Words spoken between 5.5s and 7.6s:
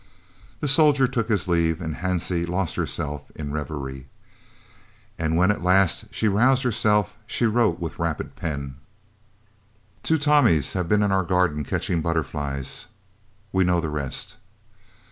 at last she roused herself, she